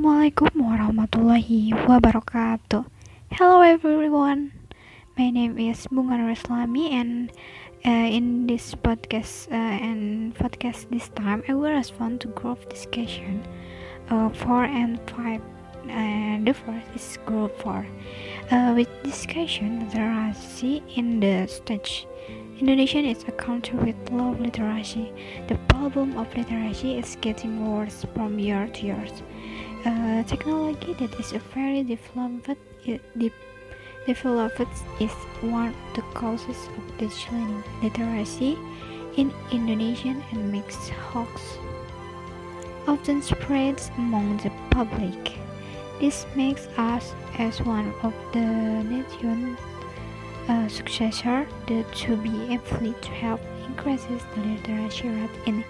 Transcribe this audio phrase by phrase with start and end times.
[0.00, 2.88] Assalamualaikum warahmatullahi wabarakatuh.
[3.36, 4.48] Hello everyone.
[5.20, 7.28] My name is Bunga Reslami and
[7.84, 13.44] uh, in this podcast uh, and podcast this time I will respond to group discussion
[14.08, 21.20] uh, 4 and 5 and the first is group 4 uh, with discussion literacy in
[21.20, 22.08] the stage
[22.60, 25.08] Indonesia is a country with low literacy.
[25.48, 29.00] The problem of literacy is getting worse from year to year.
[29.84, 32.60] Uh, technology that is very developed,
[34.06, 34.60] developed
[35.00, 38.58] is one of the causes of declining literacy
[39.16, 41.58] in Indonesia and makes hoax
[42.86, 45.38] often spreads among the public.
[46.00, 49.56] This makes us as one of the nation
[50.48, 55.64] uh, successor to be able to help increases the literacy rate in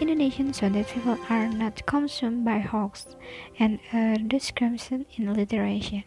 [0.00, 3.16] Indonesia so that people are not consumed by hoax
[3.58, 6.04] and uh, discrimination in literature.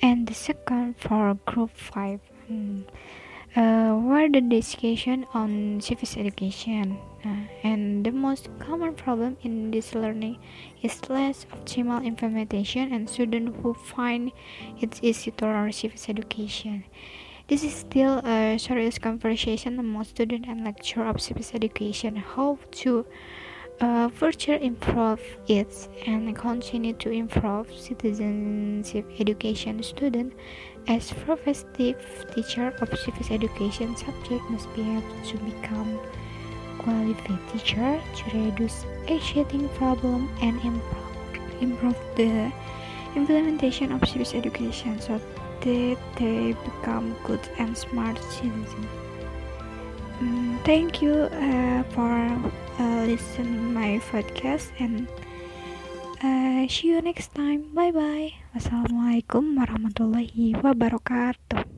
[0.00, 2.86] And the second for group 5 um,
[3.56, 6.98] uh, were the discussion on civic education.
[7.24, 10.38] Uh, and the most common problem in this learning
[10.82, 14.32] is less optimal implementation and students who find
[14.80, 16.84] it easy to learn civic education.
[17.46, 22.16] This is still a serious conversation among students and lecturers of civics education.
[22.16, 23.04] How to
[23.82, 29.82] uh, further improve it and continue to improve citizenship education.
[29.82, 30.32] Student
[30.88, 31.94] as professional
[32.34, 36.00] teacher of civics education subject must be able to become
[36.78, 42.50] qualified teacher to reduce existing problem and improve, improve the
[43.16, 45.20] implementation of civic education so
[45.62, 48.90] that they become good and smart citizens.
[50.20, 52.12] Um, thank you uh, for
[52.78, 55.08] uh, listening my podcast and
[56.22, 57.74] uh, see you next time.
[57.74, 58.32] Bye bye.
[58.54, 61.73] Wassalamualaikum warahmatullahi wabarakatuh.